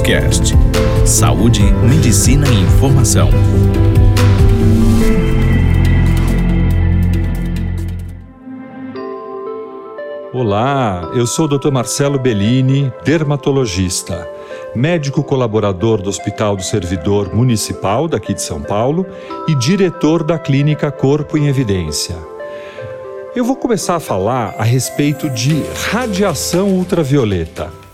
Cast. 0.00 0.54
Saúde, 1.04 1.62
medicina 1.62 2.46
e 2.48 2.60
informação. 2.60 3.30
Olá, 10.32 11.10
eu 11.14 11.26
sou 11.26 11.46
o 11.46 11.58
Dr. 11.58 11.70
Marcelo 11.70 12.18
Bellini, 12.18 12.92
dermatologista, 13.04 14.28
médico 14.74 15.22
colaborador 15.22 16.02
do 16.02 16.08
Hospital 16.08 16.56
do 16.56 16.62
Servidor 16.62 17.34
Municipal 17.34 18.08
daqui 18.08 18.34
de 18.34 18.42
São 18.42 18.60
Paulo 18.60 19.06
e 19.48 19.54
diretor 19.54 20.22
da 20.22 20.38
clínica 20.38 20.90
Corpo 20.90 21.38
em 21.38 21.48
Evidência. 21.48 22.16
Eu 23.34 23.44
vou 23.44 23.56
começar 23.56 23.96
a 23.96 24.00
falar 24.00 24.54
a 24.58 24.64
respeito 24.64 25.30
de 25.30 25.62
radiação 25.90 26.68
ultravioleta. 26.70 27.85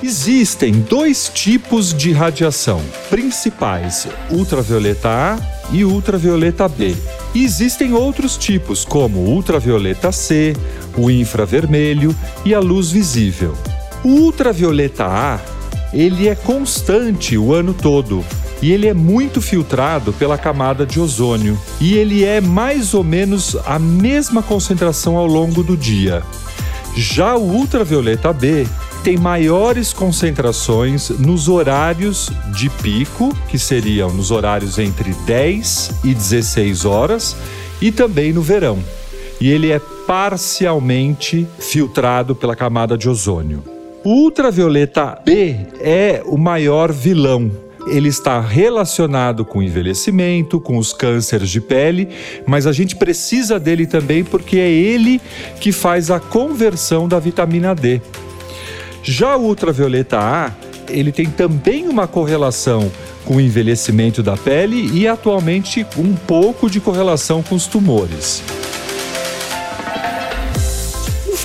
Existem 0.00 0.72
dois 0.72 1.28
tipos 1.34 1.92
de 1.92 2.12
radiação 2.12 2.80
principais: 3.10 4.06
ultravioleta 4.30 5.08
A 5.08 5.72
e 5.72 5.84
ultravioleta 5.84 6.68
B. 6.68 6.94
E 7.34 7.44
existem 7.44 7.92
outros 7.92 8.36
tipos, 8.36 8.84
como 8.84 9.18
ultravioleta 9.18 10.12
C, 10.12 10.54
o 10.96 11.10
infravermelho 11.10 12.14
e 12.44 12.54
a 12.54 12.60
luz 12.60 12.92
visível. 12.92 13.52
O 14.04 14.10
ultravioleta 14.10 15.06
A, 15.06 15.40
ele 15.92 16.28
é 16.28 16.36
constante 16.36 17.36
o 17.36 17.52
ano 17.52 17.74
todo, 17.74 18.24
e 18.62 18.72
ele 18.72 18.86
é 18.86 18.94
muito 18.94 19.40
filtrado 19.40 20.12
pela 20.12 20.38
camada 20.38 20.86
de 20.86 20.98
ozônio 20.98 21.58
e 21.80 21.94
ele 21.94 22.24
é 22.24 22.40
mais 22.40 22.94
ou 22.94 23.04
menos 23.04 23.56
a 23.66 23.78
mesma 23.78 24.42
concentração 24.42 25.16
ao 25.16 25.26
longo 25.26 25.62
do 25.62 25.76
dia. 25.76 26.22
Já 26.96 27.36
o 27.36 27.42
ultravioleta 27.42 28.32
B 28.32 28.66
tem 29.04 29.18
maiores 29.18 29.92
concentrações 29.92 31.10
nos 31.10 31.48
horários 31.48 32.30
de 32.52 32.68
pico, 32.68 33.36
que 33.48 33.58
seriam 33.58 34.10
nos 34.10 34.30
horários 34.30 34.78
entre 34.78 35.12
10 35.26 36.00
e 36.02 36.14
16 36.14 36.84
horas, 36.84 37.36
e 37.80 37.92
também 37.92 38.32
no 38.32 38.40
verão. 38.40 38.78
E 39.40 39.50
ele 39.50 39.70
é 39.70 39.78
parcialmente 40.06 41.46
filtrado 41.58 42.34
pela 42.34 42.56
camada 42.56 42.96
de 42.96 43.08
ozônio. 43.08 43.62
O 44.02 44.22
ultravioleta 44.22 45.20
B 45.24 45.56
é 45.78 46.22
o 46.24 46.38
maior 46.38 46.90
vilão 46.90 47.65
ele 47.86 48.08
está 48.08 48.40
relacionado 48.40 49.44
com 49.44 49.60
o 49.60 49.62
envelhecimento, 49.62 50.60
com 50.60 50.76
os 50.76 50.92
cânceres 50.92 51.48
de 51.50 51.60
pele, 51.60 52.08
mas 52.46 52.66
a 52.66 52.72
gente 52.72 52.96
precisa 52.96 53.58
dele 53.58 53.86
também 53.86 54.24
porque 54.24 54.58
é 54.58 54.68
ele 54.68 55.20
que 55.60 55.72
faz 55.72 56.10
a 56.10 56.18
conversão 56.18 57.06
da 57.08 57.18
vitamina 57.18 57.74
D. 57.74 58.00
Já 59.02 59.36
o 59.36 59.44
ultravioleta 59.44 60.18
A, 60.18 60.52
ele 60.88 61.12
tem 61.12 61.26
também 61.26 61.88
uma 61.88 62.06
correlação 62.06 62.90
com 63.24 63.36
o 63.36 63.40
envelhecimento 63.40 64.22
da 64.22 64.36
pele 64.36 64.90
e 64.92 65.06
atualmente 65.06 65.86
um 65.96 66.14
pouco 66.14 66.70
de 66.70 66.80
correlação 66.80 67.42
com 67.42 67.54
os 67.54 67.66
tumores. 67.66 68.42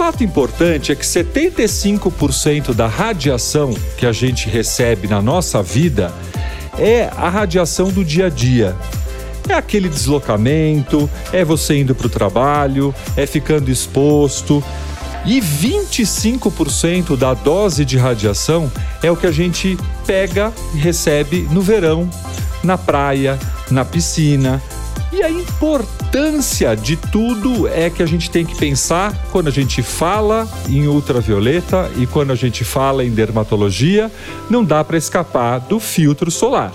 Fato 0.01 0.23
importante 0.23 0.91
é 0.91 0.95
que 0.95 1.05
75% 1.05 2.73
da 2.73 2.87
radiação 2.87 3.71
que 3.95 4.07
a 4.07 4.11
gente 4.11 4.49
recebe 4.49 5.07
na 5.07 5.21
nossa 5.21 5.61
vida 5.61 6.11
é 6.75 7.03
a 7.15 7.29
radiação 7.29 7.89
do 7.89 8.03
dia 8.03 8.25
a 8.25 8.29
dia. 8.29 8.75
É 9.47 9.53
aquele 9.53 9.87
deslocamento, 9.87 11.07
é 11.31 11.45
você 11.45 11.77
indo 11.77 11.93
para 11.93 12.07
o 12.07 12.09
trabalho, 12.09 12.95
é 13.15 13.27
ficando 13.27 13.69
exposto. 13.69 14.63
E 15.23 15.39
25% 15.39 17.15
da 17.15 17.35
dose 17.35 17.85
de 17.85 17.95
radiação 17.95 18.71
é 19.03 19.11
o 19.11 19.15
que 19.15 19.27
a 19.27 19.31
gente 19.31 19.77
pega 20.07 20.51
e 20.73 20.79
recebe 20.79 21.47
no 21.51 21.61
verão, 21.61 22.09
na 22.63 22.75
praia, 22.75 23.37
na 23.69 23.85
piscina. 23.85 24.59
E 25.13 25.21
a 25.21 25.29
importância 25.29 26.73
de 26.73 26.95
tudo 26.95 27.67
é 27.67 27.89
que 27.89 28.01
a 28.01 28.05
gente 28.05 28.31
tem 28.31 28.45
que 28.45 28.55
pensar 28.55 29.13
quando 29.29 29.49
a 29.49 29.51
gente 29.51 29.81
fala 29.81 30.47
em 30.69 30.87
ultravioleta 30.87 31.91
e 31.97 32.07
quando 32.07 32.31
a 32.31 32.35
gente 32.35 32.63
fala 32.63 33.03
em 33.03 33.11
dermatologia, 33.11 34.09
não 34.49 34.63
dá 34.63 34.83
para 34.85 34.97
escapar 34.97 35.59
do 35.59 35.81
filtro 35.81 36.31
solar. 36.31 36.71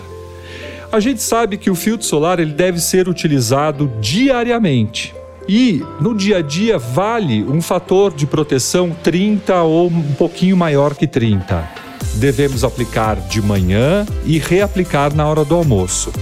A 0.93 1.01
gente 1.01 1.23
sabe 1.23 1.57
que 1.57 1.71
o 1.71 1.75
filtro 1.75 2.07
solar 2.07 2.39
ele 2.39 2.53
deve 2.53 2.79
ser 2.79 3.09
utilizado 3.09 3.91
diariamente. 4.01 5.15
E 5.49 5.83
no 5.99 6.15
dia 6.15 6.39
a 6.39 6.43
dia 6.43 6.79
vale 6.79 7.43
um 7.43 7.63
fator 7.63 8.13
de 8.13 8.27
proteção 8.27 8.95
30 9.03 9.63
ou 9.63 9.87
um 9.87 10.13
pouquinho 10.13 10.57
maior 10.57 10.95
que 10.95 11.07
30. 11.07 11.67
Devemos 12.17 12.65
aplicar 12.65 13.17
de 13.17 13.41
manhã 13.41 14.05
e 14.25 14.39
reaplicar 14.39 15.15
na 15.15 15.27
hora 15.27 15.45
do 15.45 15.55
almoço. 15.55 16.13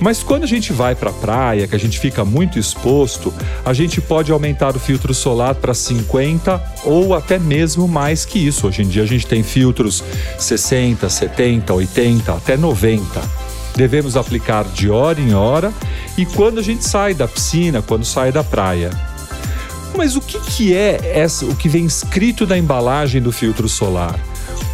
Mas 0.00 0.22
quando 0.22 0.44
a 0.44 0.46
gente 0.46 0.72
vai 0.72 0.94
para 0.94 1.10
a 1.10 1.12
praia, 1.12 1.66
que 1.66 1.74
a 1.74 1.78
gente 1.78 1.98
fica 1.98 2.24
muito 2.24 2.58
exposto, 2.58 3.34
a 3.64 3.72
gente 3.72 4.00
pode 4.00 4.30
aumentar 4.30 4.76
o 4.76 4.80
filtro 4.80 5.12
solar 5.12 5.56
para 5.56 5.74
50 5.74 6.62
ou 6.84 7.14
até 7.14 7.38
mesmo 7.38 7.88
mais 7.88 8.24
que 8.24 8.38
isso. 8.38 8.68
Hoje 8.68 8.82
em 8.82 8.88
dia 8.88 9.02
a 9.02 9.06
gente 9.06 9.26
tem 9.26 9.42
filtros 9.42 10.04
60, 10.38 11.08
70, 11.08 11.74
80, 11.74 12.32
até 12.32 12.56
90. 12.56 13.20
Devemos 13.74 14.16
aplicar 14.16 14.64
de 14.64 14.90
hora 14.90 15.20
em 15.20 15.34
hora 15.34 15.72
e 16.16 16.24
quando 16.24 16.58
a 16.58 16.62
gente 16.62 16.84
sai 16.84 17.14
da 17.14 17.26
piscina, 17.26 17.82
quando 17.82 18.04
sai 18.04 18.30
da 18.30 18.44
praia. 18.44 18.90
Mas 19.96 20.14
o 20.14 20.20
que, 20.20 20.38
que 20.40 20.74
é 20.74 21.12
essa, 21.14 21.44
o 21.44 21.56
que 21.56 21.68
vem 21.68 21.84
escrito 21.84 22.46
na 22.46 22.56
embalagem 22.56 23.20
do 23.20 23.32
filtro 23.32 23.68
solar? 23.68 24.18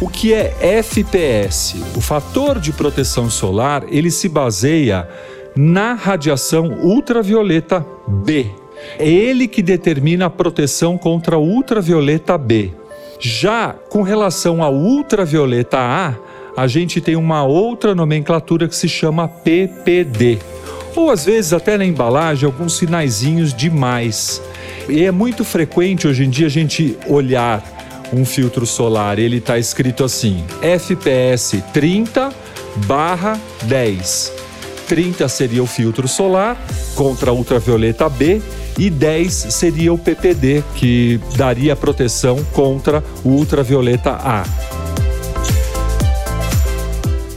O 0.01 0.09
que 0.09 0.33
é 0.33 0.53
FPS? 0.59 1.81
O 1.95 2.01
fator 2.01 2.59
de 2.59 2.73
proteção 2.73 3.29
solar, 3.29 3.85
ele 3.87 4.11
se 4.11 4.27
baseia 4.27 5.07
na 5.55 5.93
radiação 5.93 6.67
ultravioleta 6.81 7.85
B. 8.05 8.47
É 8.99 9.07
ele 9.07 9.47
que 9.47 9.61
determina 9.61 10.25
a 10.25 10.29
proteção 10.29 10.97
contra 10.97 11.37
a 11.37 11.39
ultravioleta 11.39 12.37
B. 12.37 12.73
Já 13.21 13.73
com 13.89 14.01
relação 14.01 14.61
à 14.61 14.69
ultravioleta 14.69 15.79
A, 15.79 16.13
a 16.57 16.67
gente 16.67 16.99
tem 16.99 17.15
uma 17.15 17.45
outra 17.45 17.95
nomenclatura 17.95 18.67
que 18.67 18.75
se 18.75 18.89
chama 18.89 19.29
PPD. 19.29 20.39
Ou 20.93 21.09
às 21.09 21.23
vezes 21.23 21.53
até 21.53 21.77
na 21.77 21.85
embalagem 21.85 22.45
alguns 22.45 22.77
sinaizinhos 22.77 23.53
de 23.53 23.69
mais. 23.69 24.41
E 24.89 25.05
é 25.05 25.11
muito 25.11 25.45
frequente 25.45 26.05
hoje 26.05 26.25
em 26.25 26.29
dia 26.29 26.47
a 26.47 26.49
gente 26.49 26.97
olhar 27.07 27.74
um 28.13 28.25
filtro 28.25 28.65
solar, 28.65 29.19
ele 29.19 29.37
está 29.37 29.57
escrito 29.57 30.03
assim: 30.03 30.43
FPS 30.61 31.63
30 31.73 32.33
barra 32.87 33.39
10. 33.63 34.33
30 34.87 35.27
seria 35.27 35.63
o 35.63 35.67
filtro 35.67 36.07
solar 36.07 36.57
contra 36.93 37.33
ultravioleta 37.33 38.07
B 38.07 38.41
e 38.77 38.89
10 38.89 39.33
seria 39.33 39.93
o 39.93 39.97
PPD, 39.97 40.63
que 40.75 41.19
daria 41.35 41.75
proteção 41.75 42.43
contra 42.53 43.03
o 43.23 43.29
ultravioleta 43.29 44.11
A. 44.11 44.43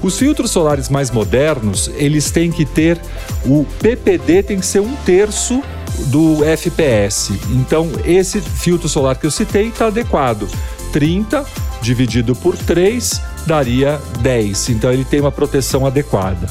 Os 0.03 0.19
filtros 0.19 0.51
solares 0.51 0.89
mais 0.89 1.11
modernos, 1.11 1.91
eles 1.97 2.31
têm 2.31 2.53
que 2.53 2.65
ter 2.65 2.99
o 3.45 3.65
PPD 3.81 4.43
tem 4.43 4.61
que 4.61 4.67
ser 4.67 4.81
um 4.81 4.95
terço 5.05 5.63
do 6.07 6.45
FPS. 6.45 7.33
Então, 7.51 7.91
esse 8.05 8.41
filtro 8.41 8.89
solar 8.89 9.17
que 9.17 9.27
eu 9.27 9.31
citei 9.31 9.69
está 9.69 9.87
adequado. 9.87 10.49
30 10.93 11.45
dividido 11.83 12.35
por 12.35 12.57
3 12.57 13.21
daria 13.47 14.01
10. 14.21 14.71
Então, 14.71 14.93
ele 14.93 15.05
tem 15.05 15.21
uma 15.21 15.33
proteção 15.33 15.87
adequada. 15.87 16.49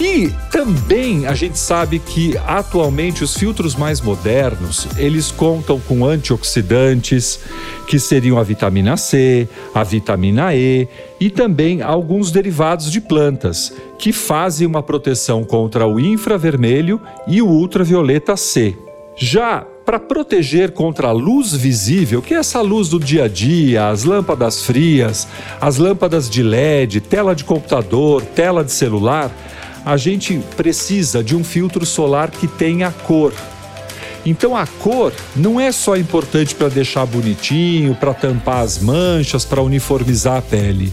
E 0.00 0.32
também 0.52 1.26
a 1.26 1.34
gente 1.34 1.58
sabe 1.58 1.98
que 1.98 2.38
atualmente 2.46 3.24
os 3.24 3.36
filtros 3.36 3.74
mais 3.74 4.00
modernos, 4.00 4.86
eles 4.96 5.32
contam 5.32 5.80
com 5.80 6.04
antioxidantes, 6.04 7.40
que 7.88 7.98
seriam 7.98 8.38
a 8.38 8.44
vitamina 8.44 8.96
C, 8.96 9.48
a 9.74 9.82
vitamina 9.82 10.54
E 10.54 10.86
e 11.18 11.28
também 11.30 11.82
alguns 11.82 12.30
derivados 12.30 12.92
de 12.92 13.00
plantas, 13.00 13.72
que 13.98 14.12
fazem 14.12 14.68
uma 14.68 14.84
proteção 14.84 15.42
contra 15.42 15.84
o 15.88 15.98
infravermelho 15.98 17.00
e 17.26 17.42
o 17.42 17.48
ultravioleta 17.48 18.36
C. 18.36 18.76
Já 19.18 19.66
para 19.84 19.98
proteger 19.98 20.70
contra 20.70 21.08
a 21.08 21.12
luz 21.12 21.52
visível, 21.52 22.22
que 22.22 22.34
é 22.34 22.36
essa 22.36 22.60
luz 22.60 22.88
do 22.88 23.00
dia 23.00 23.24
a 23.24 23.28
dia, 23.28 23.88
as 23.88 24.04
lâmpadas 24.04 24.62
frias, 24.62 25.26
as 25.60 25.76
lâmpadas 25.76 26.30
de 26.30 26.40
LED, 26.40 27.00
tela 27.00 27.34
de 27.34 27.42
computador, 27.42 28.22
tela 28.22 28.62
de 28.62 28.70
celular, 28.70 29.32
a 29.84 29.96
gente 29.96 30.38
precisa 30.56 31.24
de 31.24 31.34
um 31.34 31.42
filtro 31.42 31.84
solar 31.84 32.30
que 32.30 32.46
tenha 32.46 32.92
cor. 32.92 33.32
Então 34.24 34.56
a 34.56 34.66
cor 34.66 35.12
não 35.34 35.58
é 35.58 35.72
só 35.72 35.96
importante 35.96 36.54
para 36.54 36.68
deixar 36.68 37.04
bonitinho, 37.06 37.96
para 37.96 38.14
tampar 38.14 38.62
as 38.62 38.78
manchas, 38.78 39.44
para 39.44 39.62
uniformizar 39.62 40.36
a 40.36 40.42
pele. 40.42 40.92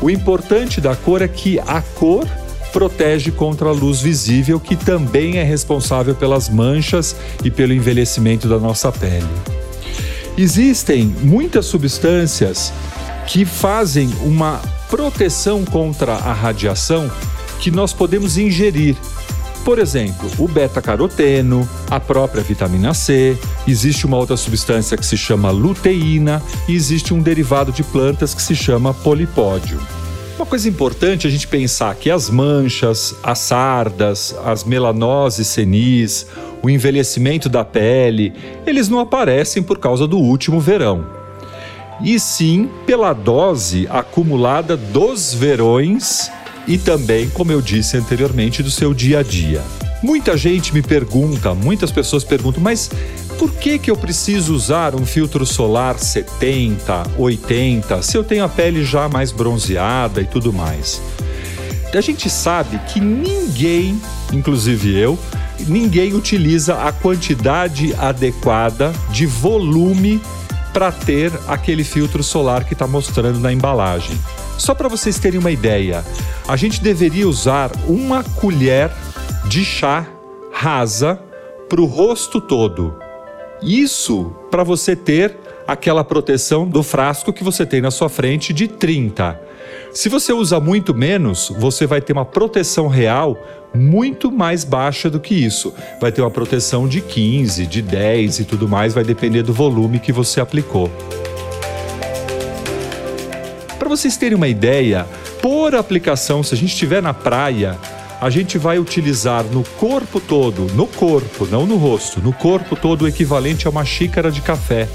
O 0.00 0.10
importante 0.10 0.80
da 0.80 0.96
cor 0.96 1.22
é 1.22 1.28
que 1.28 1.60
a 1.60 1.82
cor 1.82 2.26
protege 2.72 3.30
contra 3.30 3.68
a 3.68 3.72
luz 3.72 4.00
visível, 4.00 4.58
que 4.58 4.76
também 4.76 5.38
é 5.38 5.42
responsável 5.42 6.14
pelas 6.14 6.48
manchas 6.48 7.16
e 7.44 7.50
pelo 7.50 7.72
envelhecimento 7.72 8.48
da 8.48 8.58
nossa 8.58 8.90
pele. 8.90 9.26
Existem 10.36 11.04
muitas 11.22 11.66
substâncias 11.66 12.72
que 13.26 13.44
fazem 13.44 14.10
uma 14.22 14.60
proteção 14.88 15.64
contra 15.64 16.14
a 16.14 16.32
radiação 16.32 17.10
que 17.60 17.70
nós 17.70 17.92
podemos 17.92 18.38
ingerir. 18.38 18.96
Por 19.64 19.78
exemplo, 19.78 20.30
o 20.38 20.48
beta-caroteno, 20.48 21.68
a 21.90 22.00
própria 22.00 22.42
vitamina 22.42 22.94
C, 22.94 23.36
existe 23.68 24.06
uma 24.06 24.16
outra 24.16 24.36
substância 24.36 24.96
que 24.96 25.04
se 25.04 25.16
chama 25.16 25.50
luteína 25.50 26.42
e 26.66 26.74
existe 26.74 27.12
um 27.12 27.20
derivado 27.20 27.70
de 27.70 27.82
plantas 27.82 28.32
que 28.32 28.40
se 28.40 28.56
chama 28.56 28.94
polipódio. 28.94 29.78
Uma 30.40 30.46
coisa 30.46 30.70
importante 30.70 31.26
a 31.26 31.30
gente 31.30 31.46
pensar 31.46 31.94
que 31.94 32.10
as 32.10 32.30
manchas, 32.30 33.14
as 33.22 33.40
sardas, 33.40 34.34
as 34.42 34.64
melanoses 34.64 35.46
senis, 35.48 36.26
o 36.62 36.70
envelhecimento 36.70 37.46
da 37.46 37.62
pele, 37.62 38.32
eles 38.66 38.88
não 38.88 39.00
aparecem 39.00 39.62
por 39.62 39.78
causa 39.78 40.06
do 40.06 40.16
último 40.16 40.58
verão. 40.58 41.04
E 42.02 42.18
sim 42.18 42.70
pela 42.86 43.12
dose 43.12 43.86
acumulada 43.90 44.78
dos 44.78 45.34
verões 45.34 46.32
e 46.66 46.78
também, 46.78 47.28
como 47.28 47.52
eu 47.52 47.60
disse 47.60 47.98
anteriormente, 47.98 48.62
do 48.62 48.70
seu 48.70 48.94
dia 48.94 49.18
a 49.18 49.22
dia. 49.22 49.62
Muita 50.02 50.38
gente 50.38 50.72
me 50.72 50.80
pergunta, 50.80 51.52
muitas 51.52 51.92
pessoas 51.92 52.24
perguntam, 52.24 52.62
mas 52.62 52.90
por 53.40 53.52
que, 53.52 53.78
que 53.78 53.90
eu 53.90 53.96
preciso 53.96 54.54
usar 54.54 54.94
um 54.94 55.06
filtro 55.06 55.46
solar 55.46 55.98
70, 55.98 57.12
80, 57.16 58.02
se 58.02 58.14
eu 58.14 58.22
tenho 58.22 58.44
a 58.44 58.48
pele 58.50 58.84
já 58.84 59.08
mais 59.08 59.32
bronzeada 59.32 60.20
e 60.20 60.26
tudo 60.26 60.52
mais? 60.52 61.00
A 61.94 62.00
gente 62.02 62.28
sabe 62.28 62.78
que 62.80 63.00
ninguém, 63.00 63.98
inclusive 64.30 64.94
eu, 64.94 65.18
ninguém 65.66 66.12
utiliza 66.12 66.82
a 66.82 66.92
quantidade 66.92 67.94
adequada 67.98 68.92
de 69.08 69.24
volume 69.24 70.20
para 70.70 70.92
ter 70.92 71.32
aquele 71.48 71.82
filtro 71.82 72.22
solar 72.22 72.64
que 72.64 72.74
está 72.74 72.86
mostrando 72.86 73.40
na 73.40 73.50
embalagem. 73.50 74.20
Só 74.58 74.74
para 74.74 74.86
vocês 74.86 75.18
terem 75.18 75.40
uma 75.40 75.50
ideia, 75.50 76.04
a 76.46 76.56
gente 76.56 76.82
deveria 76.82 77.26
usar 77.26 77.70
uma 77.88 78.22
colher 78.22 78.90
de 79.46 79.64
chá 79.64 80.06
rasa 80.52 81.18
para 81.70 81.80
o 81.80 81.86
rosto 81.86 82.38
todo. 82.38 83.08
Isso 83.62 84.32
para 84.50 84.64
você 84.64 84.96
ter 84.96 85.36
aquela 85.66 86.02
proteção 86.02 86.66
do 86.66 86.82
frasco 86.82 87.32
que 87.32 87.44
você 87.44 87.64
tem 87.64 87.80
na 87.80 87.90
sua 87.90 88.08
frente 88.08 88.52
de 88.52 88.66
30. 88.66 89.40
Se 89.92 90.08
você 90.08 90.32
usa 90.32 90.58
muito 90.58 90.94
menos, 90.94 91.52
você 91.58 91.86
vai 91.86 92.00
ter 92.00 92.12
uma 92.12 92.24
proteção 92.24 92.88
real 92.88 93.36
muito 93.74 94.32
mais 94.32 94.64
baixa 94.64 95.08
do 95.08 95.20
que 95.20 95.34
isso. 95.34 95.72
Vai 96.00 96.10
ter 96.10 96.22
uma 96.22 96.30
proteção 96.30 96.88
de 96.88 97.00
15, 97.00 97.66
de 97.66 97.82
10 97.82 98.40
e 98.40 98.44
tudo 98.44 98.68
mais, 98.68 98.94
vai 98.94 99.04
depender 99.04 99.42
do 99.42 99.52
volume 99.52 100.00
que 100.00 100.12
você 100.12 100.40
aplicou 100.40 100.90
vocês 103.90 104.16
terem 104.16 104.36
uma 104.36 104.46
ideia, 104.46 105.04
por 105.42 105.74
aplicação, 105.74 106.44
se 106.44 106.54
a 106.54 106.56
gente 106.56 106.70
estiver 106.70 107.02
na 107.02 107.12
praia, 107.12 107.76
a 108.20 108.28
gente 108.28 108.58
vai 108.58 108.78
utilizar 108.78 109.44
no 109.44 109.64
corpo 109.78 110.20
todo, 110.20 110.66
no 110.74 110.86
corpo, 110.86 111.46
não 111.46 111.66
no 111.66 111.76
rosto, 111.76 112.20
no 112.20 112.32
corpo 112.32 112.76
todo 112.76 113.02
o 113.02 113.08
equivalente 113.08 113.66
a 113.66 113.70
uma 113.70 113.84
xícara 113.84 114.30
de 114.30 114.42
café. 114.42 114.86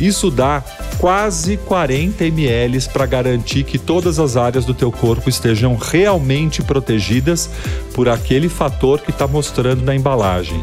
Isso 0.00 0.30
dá 0.30 0.64
quase 0.98 1.56
40 1.58 2.24
ml 2.24 2.80
para 2.92 3.06
garantir 3.06 3.64
que 3.64 3.78
todas 3.78 4.18
as 4.18 4.36
áreas 4.36 4.64
do 4.64 4.74
teu 4.74 4.90
corpo 4.90 5.28
estejam 5.28 5.76
realmente 5.76 6.62
protegidas 6.62 7.48
por 7.94 8.08
aquele 8.08 8.48
fator 8.48 9.00
que 9.00 9.10
está 9.10 9.26
mostrando 9.26 9.84
na 9.84 9.94
embalagem. 9.94 10.60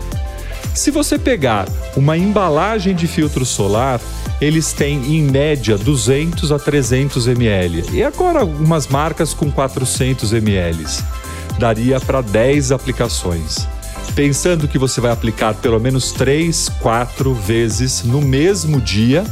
Se 0.74 0.92
você 0.92 1.18
pegar 1.18 1.68
uma 1.95 2.18
embalagem 2.18 2.94
de 2.94 3.07
filtro 3.07 3.45
solar, 3.45 4.00
eles 4.40 4.74
têm 4.74 5.18
em 5.18 5.24
média 5.24 5.78
200 5.78 6.51
a 6.51 6.60
300 6.60 7.28
ml. 7.28 7.86
E 7.92 8.04
agora 8.04 8.42
algumas 8.42 8.88
marcas 8.88 9.33
com 9.33 9.51
400 9.51 10.33
ml. 10.33 10.86
Daria 11.57 12.00
para 12.00 12.21
10 12.21 12.71
aplicações. 12.71 13.68
Pensando 14.15 14.68
que 14.68 14.77
você 14.77 15.01
vai 15.01 15.12
aplicar 15.12 15.54
pelo 15.56 15.80
menos 15.80 16.12
3, 16.12 16.69
4 16.81 17.33
vezes 17.33 18.04
no 18.04 18.21
mesmo 18.21 18.81
dia, 18.81 19.25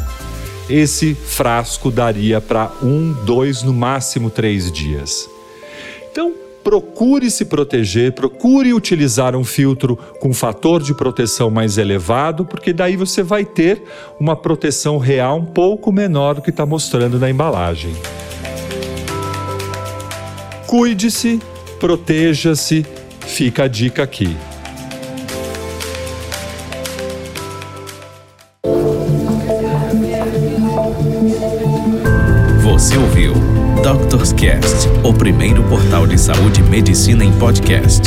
esse 0.69 1.13
frasco 1.13 1.92
daria 1.92 2.42
para 2.42 2.72
um, 2.81 3.13
dois, 3.25 3.62
no 3.63 3.74
máximo 3.74 4.30
três 4.30 4.72
dias. 4.72 5.30
Então, 6.12 6.33
procure 6.63 7.30
se 7.30 7.45
proteger, 7.45 8.13
procure 8.13 8.74
utilizar 8.74 9.36
um 9.36 9.44
filtro 9.44 9.95
com 10.19 10.33
fator 10.33 10.81
de 10.81 10.95
proteção 10.95 11.51
mais 11.51 11.77
elevado, 11.77 12.44
porque 12.44 12.74
daí 12.74 12.95
você 12.95 13.22
vai 13.22 13.45
ter 13.45 13.83
uma 14.19 14.36
proteção 14.36 14.98
real 14.98 15.38
um 15.38 15.45
pouco 15.45 15.92
menor 15.92 16.36
do 16.36 16.42
que 16.42 16.50
está 16.50 16.66
mostrando 16.66 17.19
na 17.19 17.30
embalagem. 17.30 17.94
Cuide-se, 20.66 21.39
proteja-se, 21.86 22.84
fica 23.28 23.66
a 23.66 23.68
dica 23.68 24.02
aqui. 24.02 24.36
Você 32.64 32.98
ouviu 32.98 33.36
Doctors 33.84 34.34
Cast, 34.34 34.90
o 35.04 35.14
primeiro 35.14 35.64
portal 35.66 36.08
de 36.08 36.20
saúde 36.20 36.62
e 36.62 36.64
medicina 36.64 37.24
em 37.24 37.32
podcast. 37.34 38.02